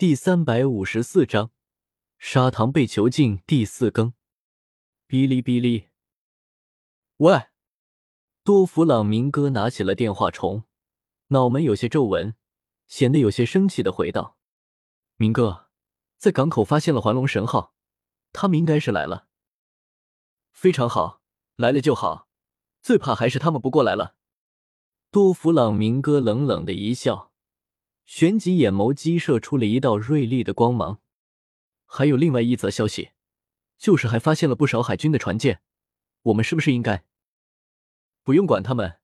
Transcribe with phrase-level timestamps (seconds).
[0.00, 1.50] 第三百五十四章，
[2.16, 4.14] 砂糖被囚禁第四更。
[5.06, 5.90] 哔哩哔哩，
[7.18, 7.48] 喂！
[8.42, 10.64] 多弗朗明哥拿起了电话虫，
[11.26, 12.34] 脑门有些皱纹，
[12.86, 14.38] 显得有些生气的回道
[15.20, 15.68] ：“明哥，
[16.16, 17.74] 在港口发现了环龙神号，
[18.32, 19.28] 他们应该是来了。
[20.50, 21.20] 非常好，
[21.56, 22.26] 来了就好，
[22.80, 24.16] 最怕还是他们不过来了。”
[25.12, 27.29] 多弗朗明哥冷冷的一笑。
[28.12, 31.00] 旋即，眼眸激射出了一道锐利的光芒。
[31.86, 33.10] 还有另外一则消息，
[33.78, 35.62] 就是还发现了不少海军的船舰。
[36.22, 37.04] 我们是不是应该？
[38.24, 38.98] 不用管他们，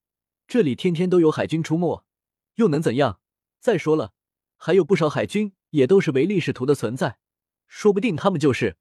[0.48, 2.05] 这里天天都有海军出没，
[2.56, 3.20] 又能怎样？
[3.61, 4.12] 再说了，
[4.56, 7.19] 还有不少海军也都是唯利是图的存在，
[7.69, 8.77] 说不定他们就是。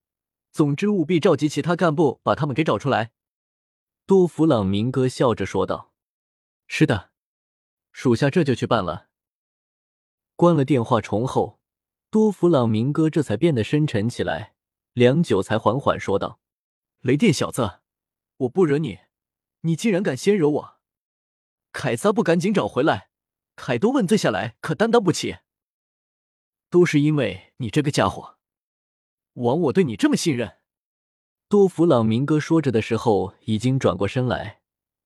[0.51, 3.11] 总之，务必召集其他干部，把他们给找出来。
[4.07, 5.93] 多弗朗明哥笑着说道
[6.65, 7.11] ：“是的，
[7.91, 9.09] 属下这就去办了。”
[10.35, 11.61] 关了电话虫后，
[12.09, 14.55] 多弗朗明哥这才变得深沉起来，
[14.91, 16.41] 良久才缓缓说道
[16.99, 17.79] ：“雷电小子，
[18.37, 18.99] 我不惹你，
[19.61, 20.75] 你竟然敢先惹我！
[21.71, 23.11] 凯撒不赶紧找回来，
[23.55, 25.37] 凯多问罪下来可担当不起。
[26.69, 28.37] 都是因为你这个家伙，
[29.35, 30.57] 枉我对你这么信任。”
[31.47, 34.61] 多弗朗明哥说着的时候，已经转过身来，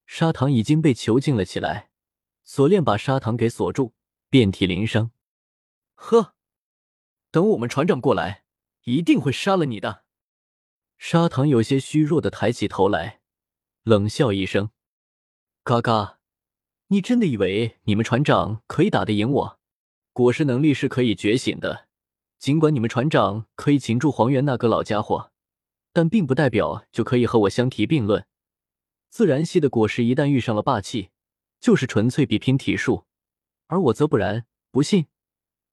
[0.07, 1.91] 砂糖已经被囚禁了起来，
[2.43, 3.93] 锁链把砂糖给锁住，
[4.31, 5.11] 遍体鳞伤。
[6.01, 6.33] 呵，
[7.29, 8.45] 等我们船长过来，
[8.85, 10.05] 一定会杀了你的。
[10.97, 13.19] 砂糖有些虚弱的抬起头来，
[13.83, 14.71] 冷笑一声
[15.61, 16.19] ：“嘎嘎，
[16.87, 19.59] 你真的以为你们船长可以打得赢我？
[20.13, 21.87] 果实能力是可以觉醒的，
[22.39, 25.31] 尽管你们船长可以擒住黄猿那个老家伙，
[25.91, 28.25] 但并不代表就可以和我相提并论。
[29.09, 31.09] 自然系的果实一旦遇上了霸气，
[31.59, 33.05] 就是纯粹比拼体术，
[33.67, 34.45] 而我则不然。
[34.71, 35.07] 不信？”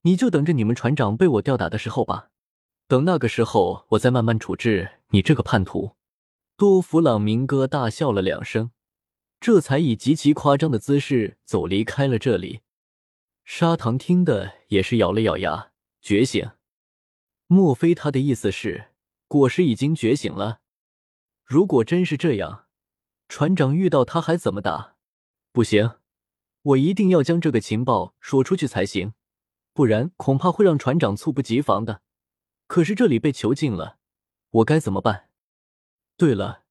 [0.06, 2.30] 你就等着你们船长被我吊打的时候吧，
[2.86, 5.96] 等那个时候，我再慢慢处置你这个叛徒。
[6.56, 8.70] 多弗朗明哥大笑了两声，
[9.40, 12.60] 这才以极其夸张的姿势走离开了这里。
[13.44, 16.52] 砂糖听的也是咬了咬牙，觉醒？
[17.48, 18.92] 莫非他的意思是
[19.26, 20.60] 果实已经觉醒了？
[21.44, 22.66] 如果真是这样，
[23.28, 24.94] 船长遇到他还怎么打？
[25.50, 25.96] 不行，
[26.62, 29.12] 我一定要将这个情报说出去才行。
[29.76, 32.00] 不然恐怕会让船长猝不及防的。
[32.66, 33.98] 可是这里被囚禁了，
[34.48, 35.28] 我该怎么办？
[36.16, 36.64] 对了，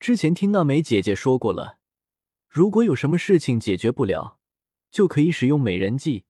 [0.00, 1.78] 之前听娜美姐姐说过了，
[2.48, 4.40] 如果有什么事情解决不了，
[4.90, 6.24] 就可以使用美人计。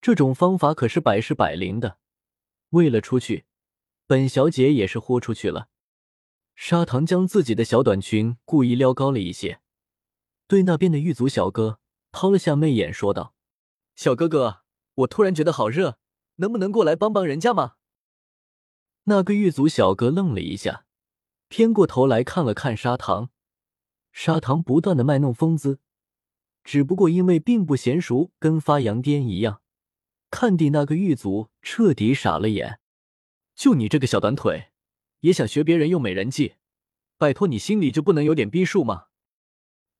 [0.00, 1.98] 这种方法可是百试百灵的。
[2.70, 3.46] 为了出去，
[4.06, 5.70] 本小姐也是豁出去了。
[6.54, 9.60] 砂糖将自己的小短裙故意撩高了一些，
[10.46, 11.80] 对那边的狱卒小哥
[12.12, 13.34] 抛了下媚眼，说道
[13.96, 14.60] ：“小哥哥。”
[14.98, 15.98] 我突然觉得好热，
[16.36, 17.74] 能不能过来帮帮人家吗？
[19.04, 20.86] 那个狱卒小哥愣了一下，
[21.48, 23.30] 偏过头来看了看砂糖。
[24.10, 25.78] 砂糖不断的卖弄风姿，
[26.64, 29.62] 只不过因为并不娴熟，跟发羊癫一样，
[30.30, 32.80] 看的那个狱卒彻底傻了眼。
[33.54, 34.72] 就你这个小短腿，
[35.20, 36.54] 也想学别人用美人计？
[37.16, 39.06] 拜托，你心里就不能有点逼数吗？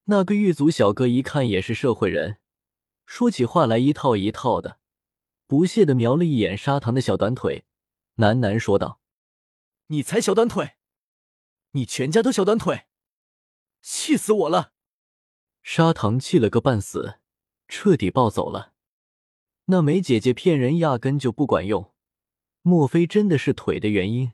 [0.05, 2.39] 那个狱卒小哥一看也是社会人，
[3.05, 4.78] 说起话来一套一套的。
[5.49, 7.65] 不屑的瞄了一眼砂糖的小短腿，
[8.17, 9.01] 喃喃说道
[9.89, 10.75] ：“你才小短腿，
[11.71, 12.85] 你全家都小短腿，
[13.81, 14.73] 气死我了！”
[15.63, 17.15] 砂糖气了个半死，
[17.67, 18.73] 彻底暴走了。
[19.65, 21.95] 那梅姐姐骗人压根就不管用，
[22.61, 24.33] 莫非真的是腿的原因？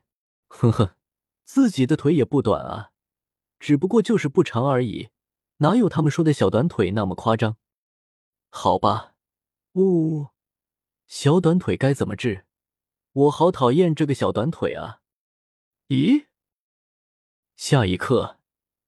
[0.50, 0.98] 呵呵，
[1.46, 2.92] 自己的腿也不短啊，
[3.58, 5.12] 只不过就是不长而已，
[5.60, 7.56] 哪有他们说的小短腿那么夸张？
[8.50, 9.16] 好吧，
[9.72, 10.35] 呜呜。
[11.08, 12.46] 小短腿该怎么治？
[13.14, 15.02] 我好讨厌这个小短腿啊！
[15.90, 16.26] 咦？
[17.56, 18.40] 下一刻，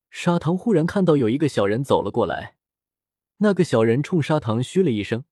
[0.10, 2.58] 砂糖忽然看到有一个小人走了过来。
[3.38, 5.26] 那个小人冲砂糖嘘了一声，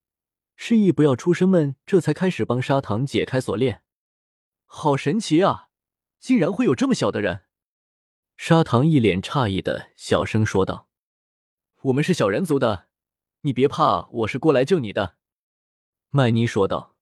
[0.55, 3.81] 示意不要出声们这才开始帮砂糖解开锁链。
[4.65, 5.69] 好神奇啊！
[6.19, 7.45] 竟然会有这么小的人！
[8.37, 10.87] 砂糖一脸诧异的小声说道
[11.83, 12.87] ：“我们是小人族的，
[13.41, 15.17] 你别怕，我是过来救你的。”
[16.15, 16.95] 麦妮说道：“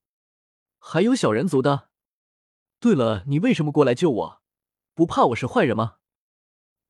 [0.81, 1.89] 还有小人族的。
[2.79, 4.41] 对了，你为什么过来救我？
[4.95, 5.97] 不怕我是坏人吗？”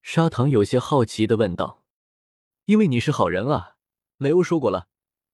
[0.02, 1.84] 砂糖有些好奇的问道。
[2.64, 3.76] “因为你是好人啊，
[4.16, 4.88] 雷欧说过了，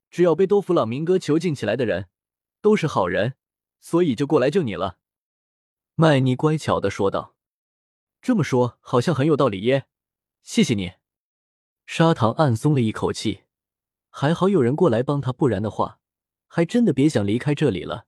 [0.09, 2.09] 只要被多弗朗明哥囚禁起来的人
[2.59, 3.36] 都是好人，
[3.80, 4.97] 所以就过来救你了。”
[5.94, 7.36] 麦妮乖巧的说道。
[8.19, 9.86] “这么说好像很有道理耶，
[10.41, 10.94] 谢谢你。”
[11.86, 13.44] 砂糖暗松了一口气，
[14.09, 15.99] 还好有人过来帮他，不然的话。
[16.50, 18.07] 还真的别想离开这里了。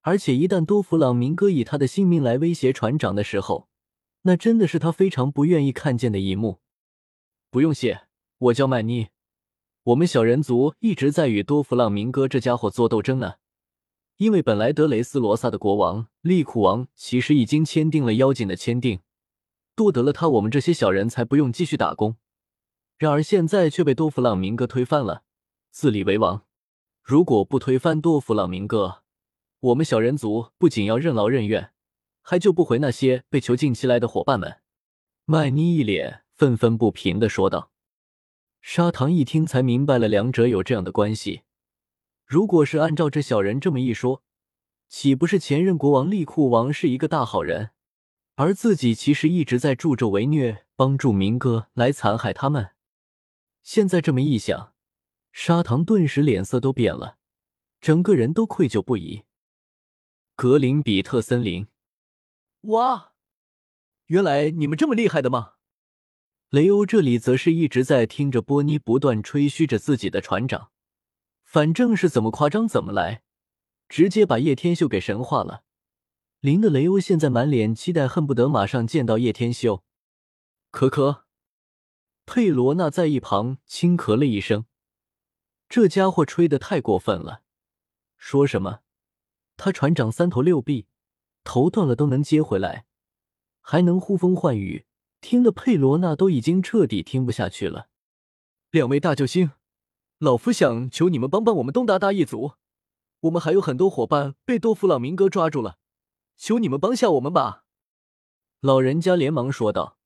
[0.00, 3.68] 而且一旦多弗朗明哥以他的性命来威胁船长的时候，
[4.22, 6.60] 那真的是他非常不愿意看见的一幕。
[7.50, 8.06] 不用谢，
[8.38, 9.08] 我叫曼妮，
[9.82, 13.34] 我们小人族一直在与多弗朗明哥这家伙做斗争呢。
[14.16, 19.00] 因为本来德雷斯罗萨的国王利库王其实已经签订了妖精的签订，
[19.74, 22.16] 夺得了他，我们这些小人才不用继续打工。
[22.96, 25.24] 然而现在却被多弗朗明哥推翻了，
[25.70, 26.44] 自立为王。
[27.04, 29.02] 如果不推翻多弗朗明哥，
[29.60, 31.72] 我们小人族不仅要任劳任怨，
[32.22, 34.62] 还救不回那些被囚禁起来的伙伴们。
[35.26, 37.70] 麦妮一脸愤愤不平的说道。
[38.62, 41.42] 砂糖一听才明白了，两者有这样的关系。
[42.24, 44.22] 如果是按照这小人这么一说，
[44.88, 47.72] 岂不是前任国王利库王是一个大好人，
[48.36, 52.70] 而自己其实一直在助纣为虐，帮助明哥来残害他们？
[53.62, 54.73] 现在这么一想，
[55.36, 57.18] 砂糖顿时脸色都变了，
[57.80, 59.24] 整个人都愧疚不已。
[60.36, 61.66] 格林比特森林，
[62.60, 63.14] 哇，
[64.06, 65.54] 原来你们这么厉害的吗？
[66.50, 70.70] 雷欧这里则是一直在听着波尼不断吹嘘着自己的船长。
[71.42, 73.24] 反正是怎么夸张怎么来，
[73.88, 75.64] 直接把叶天秀给神化了。
[76.38, 79.82] 林的雷欧现在满脸期待，恨不得马上见到叶天秀。
[80.70, 81.24] 可可，
[82.24, 84.66] 佩罗娜在一旁轻咳了一声，
[85.74, 87.42] 这家伙吹的太过分了。
[88.16, 88.82] 说什么
[89.56, 90.86] 他船长三头六臂，
[91.42, 92.86] 头断了都能接回来，
[93.60, 94.86] 还能呼风唤雨，
[95.20, 97.88] 听得佩罗娜都已经彻底听不下去了。
[98.70, 99.50] 两位大救星。
[100.18, 102.52] 老夫想求你们帮帮我们东达达一族，
[103.22, 105.78] 我们还有很多伙伴被多弗朗明哥抓住了，
[106.36, 107.64] 求你们帮下我们吧！
[108.60, 109.98] 老人家连忙说道。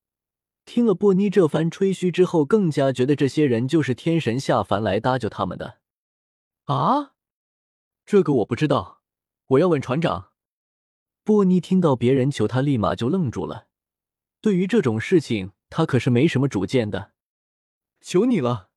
[0.68, 5.78] 听了波妮这番吹嘘之后，更加觉得这些人就是天神下凡来搭救他们的。
[6.66, 7.14] 啊，
[8.04, 9.00] 这个我不知道，
[9.46, 10.32] 我要问船长。
[11.24, 13.68] 波妮听到别人求他，立马就愣住了。
[14.42, 17.12] 对于这种事情，他可是没什么主见的。
[18.02, 18.68] 求你了。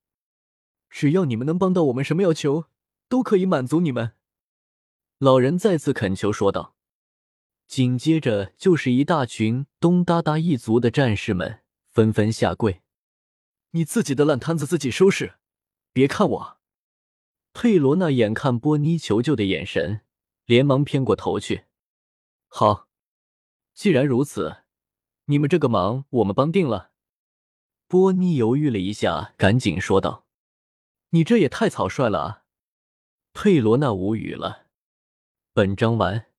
[0.88, 2.64] 只要你们能帮到我们，什么要求
[3.10, 4.12] 都可以满足你们。”
[5.20, 6.74] 老人再次恳求说道。
[7.66, 11.60] 紧接着就是一大群东哒哒一族的战士们
[11.92, 12.82] 纷纷下跪
[13.72, 15.34] ：“你自己的烂摊子自己收拾，
[15.92, 16.58] 别看我。”
[17.52, 20.00] 佩罗娜眼看波妮求救的眼神，
[20.46, 21.66] 连忙偏过头去
[22.48, 22.88] ：“好，
[23.74, 24.64] 既然如此，
[25.26, 26.92] 你们这个忙我们帮定了。”
[27.86, 30.26] 波妮犹豫了一下，赶紧说道。
[31.10, 32.44] 你这也太草率了啊！
[33.34, 34.68] 佩罗娜无语了。
[35.52, 36.31] 本章完。